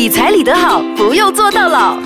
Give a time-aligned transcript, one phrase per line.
[0.00, 1.98] 理财理得好，不用做到老。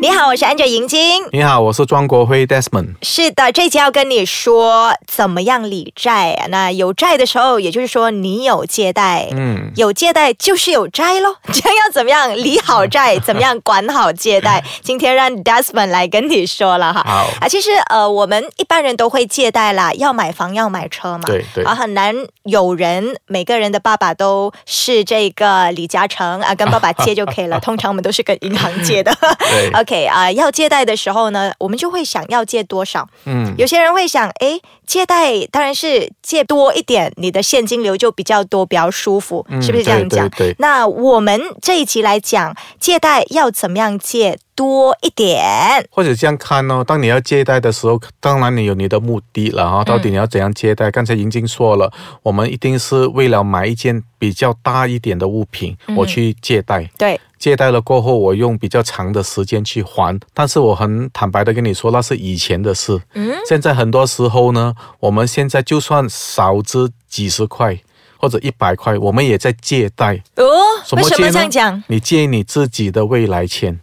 [0.00, 1.24] 你好，我是 Angel 银晶。
[1.32, 2.94] 你好，我是庄国辉 Desmond。
[3.02, 6.46] 是的，这期要跟你说怎么样理债啊。
[6.50, 11.34] 那有债的时候，也就是说你有借贷，嗯，有借贷就是有债喽。
[11.52, 13.18] 这样要怎么样理好债？
[13.26, 14.62] 怎么样管好借贷？
[14.82, 17.02] 今天让 Desmond 来跟你说了哈。
[17.04, 21.24] 好啊，其实呃，我们一般人都会借贷啦，要买房要买车嘛。
[21.26, 21.64] 对对。
[21.64, 27.58] 啊，很难有人每个人的爸爸都是这个李嘉诚啊，跟爸爸借就可以了。
[27.68, 29.12] 通常我们都是跟银行借的。
[29.50, 29.87] 对。
[29.88, 33.08] OK 啊，要借贷的时候呢，我们就会想要借多少。
[33.24, 40.28] 嗯，有些人会想，哎，借贷当然是借多一点，你的现金流就比较多，比较舒服，是不是这样讲？
[40.36, 40.54] 对。
[40.58, 44.38] 那我们这一集来讲，借贷要怎么样借？
[44.58, 46.82] 多一点，或者这样看哦。
[46.82, 49.84] 当你要借贷的时候，当然你有你的目的了哈。
[49.84, 50.90] 到底你要怎样借贷？
[50.90, 51.92] 刚才已经说了，
[52.24, 56.90] 我们一定是为了买一件比较大一点的物品，我去借贷。
[56.98, 60.18] 对，借贷了过后，我用比较长的时间去还。
[60.34, 63.00] 但是我很坦白的跟你说，那是以前的事。
[63.14, 67.78] 嗯，现在很多时候呢，我们现在就算少支几十块。
[68.20, 70.44] 或者一百块，我们也在借贷哦。
[70.96, 71.80] 为什么这样讲？
[71.86, 73.78] 你借你自己的未来钱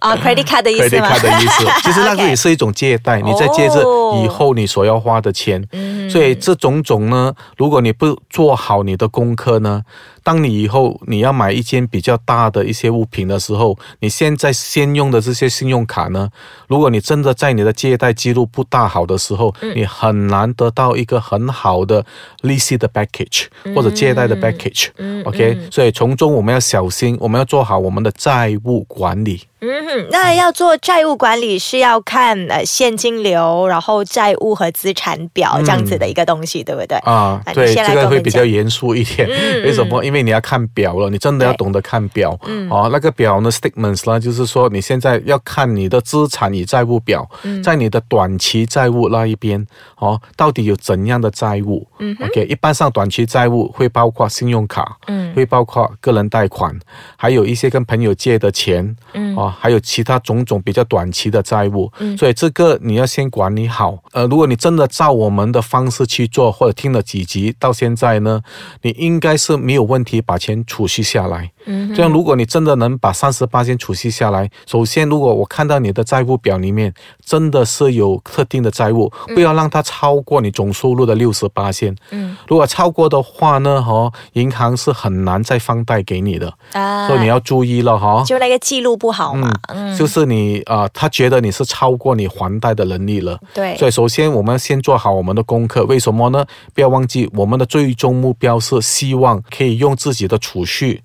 [0.00, 3.82] 啊，credit card 的意思 credit card 的意思， 其实那个也是一种借贷，你在借着
[4.22, 5.62] 以后你所要花的钱。
[5.72, 9.82] 嗯，所以这种种呢，如果你不做好你的功课呢？
[10.24, 16.28] 当你以后你要买一件比较大的一些物品的时候，你现在先用的这些信用卡呢？
[16.68, 22.04] 如果你真的在你的借贷记录不大好的时候，你很难得到一个很好的
[22.42, 24.90] 利息的 package 或者借贷的 package。
[25.24, 29.42] OK，所以从中我们要小心，我们要做好我们的债务管理。
[29.64, 36.98] 嗯哼，那要做债务管理是要看呃现金流，然后债务和资产表这样子的一个东西，对不对？
[37.04, 39.28] 啊，对，这个会比较严肃一点。
[39.62, 40.04] 为什么？
[40.04, 42.36] 因为你要看表了，你真的要懂得看表。
[42.46, 47.24] 嗯，哦，那个表呢，statements 呢，就是说你现在要看你的资产与债务表，
[47.62, 49.64] 在你的短期债务那一边，
[49.98, 51.86] 哦，到底有怎样的债务？
[52.00, 56.76] 嗯，OK，一般上短期债务会包括信用卡，嗯，会包括个人贷款，
[57.16, 59.52] 还有一些跟朋友借的钱，嗯，哦。
[59.58, 63.96] 还有其他种种比较短期的债务，嗯所以这个你要先管理好。
[64.12, 68.40] 呃，如果你真的照我们的方式去做，或者听了几集到现在呢，
[68.82, 71.50] 你应该是没有问题把钱储蓄下来。
[71.66, 76.92] 嗯，这样如果你真的能把三十八先储蓄下来，首先如果我看到你的债务表里面
[77.24, 81.94] 真的是有特定的债务，不要让它超过你总收入的六十八先。
[82.10, 86.52] 嗯，如果超过的话呢，哈，银行是很难再放贷给你的。
[86.72, 88.22] 啊，所以你要注意了哈。
[88.26, 89.50] 就那个记录不好嘛。
[89.68, 93.38] 嗯，就是你啊，他觉得你是超过你还贷的能力了。
[93.54, 95.84] 对，所以首先我们先做好我们的功课。
[95.84, 96.44] 为什么呢？
[96.74, 101.02] 不要忘记我们的最终目标是希望可以用自己的储蓄，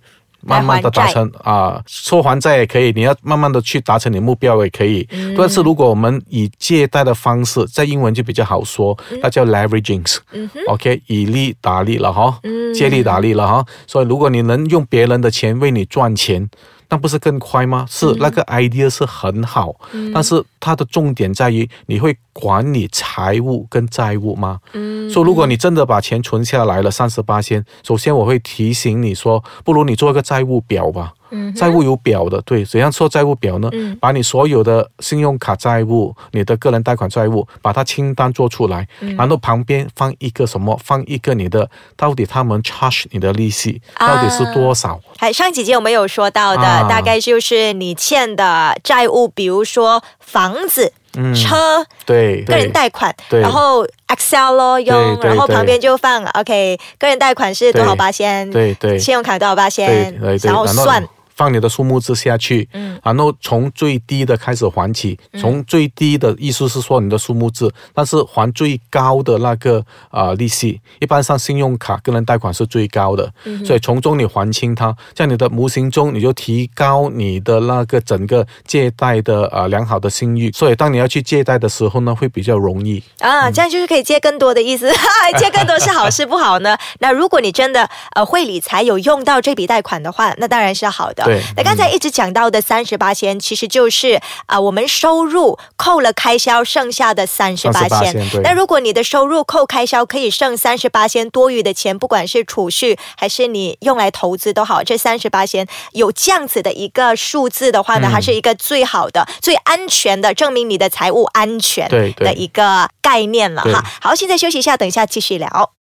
[0.47, 5.07] 慢慢的达成啊，说还债也可以，你要慢慢的去达成你目标也可以。
[5.37, 10.17] 但是如果我们以借贷的方式，在英文就比较好说，那叫 leveraging。
[10.31, 12.39] 嗯 OK，以利打利了哈，
[12.73, 13.65] 借力打力了哈。
[13.85, 16.49] 所以如果你能用别人的钱为你赚钱。
[16.89, 17.85] 那不是更快吗？
[17.89, 19.75] 是那个 idea 是很好，
[20.13, 24.59] 但是它的重点在于你会管理财务跟债务吗？
[24.73, 31.13] 嗯，说如果你真的把钱存下来了三十八先，首先我会提醒你说，不如你做一个债务表吧。
[31.55, 33.69] 债务有表的，对，怎样做债务表呢？
[33.99, 40.79] 把你所有的信用卡债务、你的个人贷款债务，把它清单做出来，然后旁边放一个什么？
[40.83, 44.99] 放一个你的到底他们 charge 你的利息到底是多少？
[45.17, 50.93] 还上几节我们有说到的，大概就是你欠的债务，比如说房子、
[51.35, 58.49] 车、对个人贷款，然后 Excel 咯用，然后旁边就放 OK，个人贷款是多少八千？
[58.51, 60.17] 对对，信用卡多少八千？
[60.43, 61.03] 然后算。
[61.37, 73.31] 放你的数目字下去，嗯，然后从最低的开始还起，从最低的意思是说你的数目字，但是还最高的那个啊利息，一般上信用卡个人贷款是最高的，
[73.63, 83.03] 所以从中你还清它，在你的无形中你就提高你的那个整个借贷的啊良好的信誉，所以当你要去借贷的时候呢，会比较容易。
[83.19, 84.91] 啊，这样就是可以借更多的意思，
[85.37, 86.75] 借更多是好事不好呢？
[86.97, 91.26] 那如果你真的呃会理财，有用到这笔贷款的话，那当然是好的。
[91.27, 98.15] 对，那刚才一直讲到的三十八千，其实就是啊，我们收入扣了开销剩下的三十八千。
[98.43, 113.83] 那如果你的收入扣开销可以剩三十八千多余的钱，不管是储蓄还是你用来投资都好，这三十八千有这样子的一个数字的话呢，它是一个最好的、最安全的证明你的财务安全的一个概念了哈。
[114.01, 115.76] 好，现在休息一下，等一下继续聊。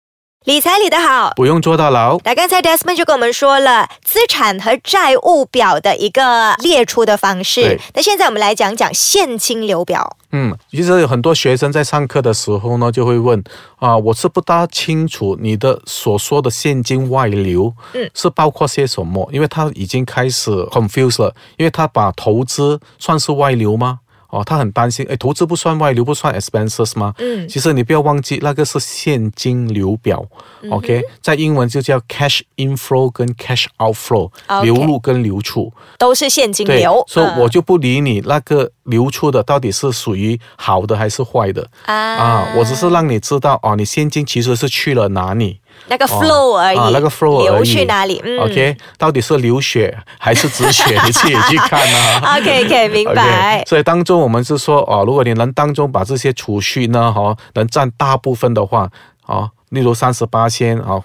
[0.44, 2.18] 理财理得好，不用坐到牢。
[2.24, 7.80] 那刚才 Desmond 就跟我们说了资产和债务表的一个列出的方式。
[7.94, 10.16] 那现在我们来讲讲现金流表。
[10.32, 13.40] 嗯，其实有很多学生在上课的时候呢，就会问
[13.76, 19.28] 啊，我是不大清楚你的所说的现金外流，嗯，是包括些什么？
[19.32, 24.00] 因为他已经开始 confused 了，因为他把投资算是外流吗？
[24.32, 27.12] 哦，他很担心，哎，投资不算外流，不算 expenses 吗？
[27.18, 30.24] 嗯，其实你不要忘记，那个是现金流表
[30.70, 34.30] ，OK，在英文就叫 cash inflow 跟 cash outflow，
[34.62, 37.04] 流入跟流出都是现金流。
[37.06, 41.94] 所以，我就不理你那个流出的到底是属于好的还是坏的啊？
[41.94, 45.60] 啊，我只是让你知道，哦，你现金其实是去了哪里。
[45.88, 50.84] 那个 flow 而已，那个 flow 流去哪里？OK，到底是流血还是止血？
[51.04, 52.36] 你自己去看啊。
[52.38, 53.62] OK，OK， 明白。
[53.66, 58.88] 所以当中我们是说哦，如果你能当中把这些储蓄呢，哈，能占大部分的话，
[59.26, 61.00] 啊，例如三十八千啊。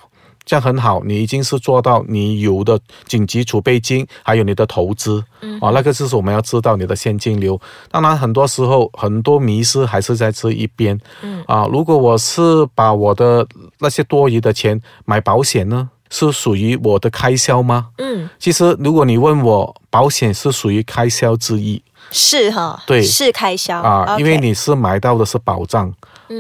[0.48, 5.60] 这样很好，你已经是做到你有的紧急储备金，还有你的投资，嗯。
[5.60, 7.60] 啊，那个就是我们要知道你的现金流。
[7.92, 11.44] 当然，很多时候很多迷失还是在这一边，嗯。
[11.48, 13.46] 啊，如果我是把我的
[13.80, 17.88] 那些多余的钱买保险呢，是属于我的开销吗？
[17.98, 23.82] 嗯，其实如果你问我，保险是属于开销之一，是哈，对，是开销。
[23.82, 25.94] 啊，因为你是买到的是保障。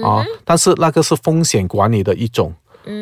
[0.03, 2.53] 啊，但是那个是风险管理的一种。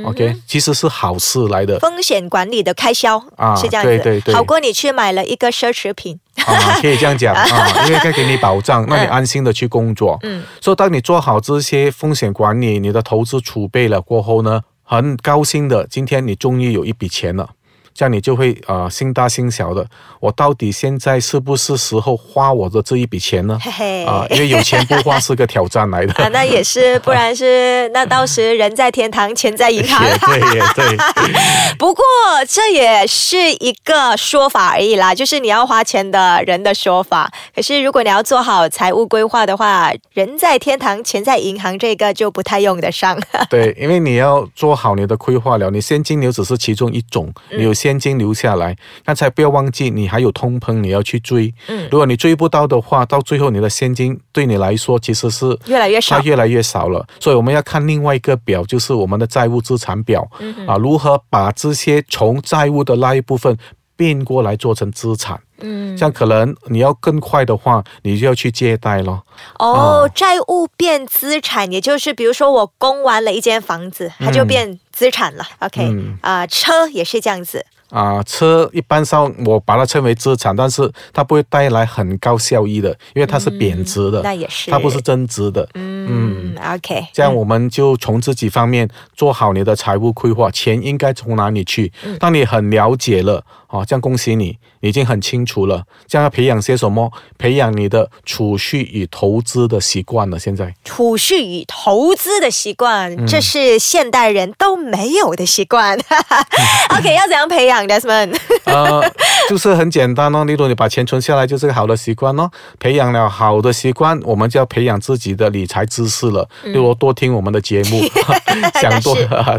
[0.05, 1.79] OK，其实是好事来的。
[1.79, 10.17] 风险管理的开销啊，是这样子，对对对，好过你去买了一个奢侈品啊，可以这样讲 啊，因为该给你保障，让你安心的去工作。
[10.23, 17.49] 嗯，所以当你做好这些风险管理，你的投资储备了过后呢，很高兴的，今天你终于有一笔钱了。
[17.95, 19.87] 这样你就会啊心大心小的，
[20.19, 23.57] 我到底现在是不是时候花我的这一笔钱呢？
[24.05, 26.13] 啊，因为有钱不花是个挑战来的。
[26.21, 30.05] 啊，那也是，不然是那到时人在天堂，钱在银行。
[30.27, 30.39] 对
[30.75, 30.97] 对。
[31.79, 32.03] 不过
[32.49, 37.31] 这也是一个说法而已啦，就是你要花钱的人的说法。
[37.55, 43.17] 可是如果你要做好财务规划的话，人在天堂，钱在银行，这个就不太用得上。
[43.49, 47.73] 对，因为你要做好你的规划了，你现金流只是其中一种，你有。
[47.85, 51.53] 现金留下来，刚才不要忘记，你还有通膨，你要去追。
[51.67, 57.05] 嗯，如果你追不到的话，到最后你的现金对你来说其实是越来越少，越来越少了。
[57.19, 60.27] 所以我们要看另外一个表，就是我们的债务资产表。
[60.39, 63.55] 嗯啊，如何把这些从债务的那一部分
[63.95, 65.39] 变过来做成资产？
[65.61, 69.23] 嗯，像可能你要更快的话，你就要去借贷咯。
[69.59, 75.45] 哦，债务变资产，也就是比如说我供完了一间房子，它就变资产了。
[75.59, 77.65] OK，啊，车也是这样子。
[77.89, 85.67] 啊，车一般上我把它称为资产，但是它不会带来很高效益的，因为它是贬值的，那也是，它不是增值的。
[85.73, 91.91] 嗯，OK，这样我们就从自己方面做好你的财务规划，钱应该从哪里去？
[92.19, 93.43] 当你很了解了。
[93.67, 95.83] 哦，这样恭喜你，已经很清楚了。
[96.07, 97.11] 这样要培养些什么？
[97.37, 100.39] 培养你的储蓄与投资的习惯了。
[100.39, 105.97] 现在储蓄与投资的习惯，这是现代人都没有的习惯。
[106.97, 108.35] OK，要怎样培养，Desmond？
[108.65, 109.03] 呃，
[109.49, 110.45] 就是很简单哦。
[110.45, 112.49] 例如你把钱存下来，就是个好的习惯哦。
[112.79, 116.47] 培养了好的习惯，我们就要培养自己的理财知识了。
[116.63, 118.01] 例如多听我们的节目，
[118.81, 119.13] 想多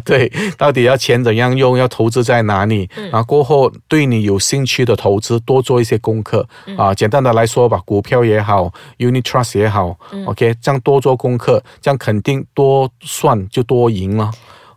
[0.05, 2.89] 对，到底要钱怎样用，要投资在哪里？
[3.11, 4.07] 然后过后对。
[4.07, 6.47] 你有兴趣的投资，多做一些功课
[6.79, 6.95] 啊。
[6.95, 14.31] 简单的来说吧，股票也好，Unit Trust 也好，OK，这样多做功课，这样肯定多算就多赢了。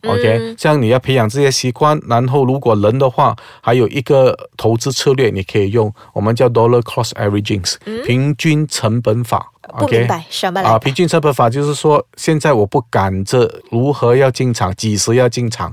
[0.03, 7.75] OK，这样你要培养这些习惯，然后如果能的话，还有一个投资策略你可以用，我们叫 Dollar Cost Averaging，
[8.05, 9.51] 平均成本法。
[9.77, 10.79] 不明白什么啊？
[10.79, 15.71] 平均成本法就是说，现在我不赶着如何要进场，几时要进场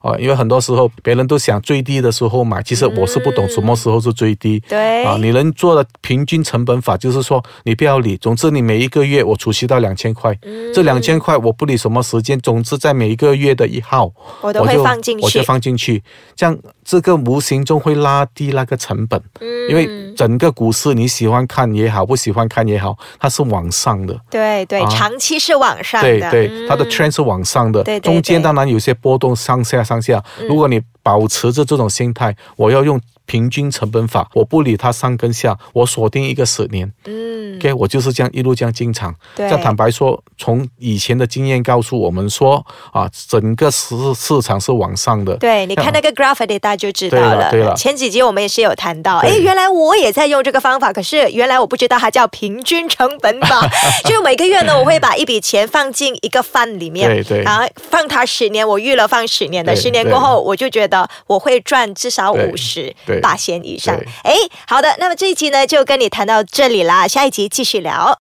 [0.00, 0.16] 啊？
[0.18, 4.60] 因为很多时候别人都想最低的时候买，其实我是不懂什么时候是最低。
[4.68, 10.36] 对啊，你能做的平均成本法就是说，你不要理，总之你每一个月我储蓄到两千块，
[10.74, 16.02] 这两千块我不理什么时间，总之在每一个月的一号，我都会放进去，我就放进去，
[16.36, 19.22] 这样这个无形中会拉低那个成本。
[19.40, 23.48] 嗯，因为整个股市你喜欢看也好，不喜欢看也好，它是。
[23.48, 30.22] 往上的，对对，长期是往上的，对对，它的 trend 是往上的，对中间当然有些波动，上下上下。
[30.46, 33.00] 如果你保持着这种心态，我要用。
[33.28, 36.90] 平均成本法，我不理它上跟下，我锁定一个十年。
[37.04, 39.14] 嗯，OK，我就是这样一路这样进场。
[39.36, 45.36] 对，坦白说，从以前的经验告诉我们说，啊，整个市市场是往上的。
[45.36, 47.28] 对，你看那个 graph 的大家就知道了。
[47.28, 53.68] 对了，对了前几集我们也是有谈到，哎，原来我也在用这个方法，可是原来我不知道它叫平均成本法。
[54.08, 62.90] 就每个月呢，我会把一笔钱放进一个饭里面，对对，然后放它十年，我预了放十年的，十年过后我就觉得我会赚至少五十。
[63.04, 63.17] 对。
[63.20, 64.34] 八仙以上，哎，
[64.66, 68.16] 好的，那么这一集呢，就跟你谈到这里啦，下一集继续聊。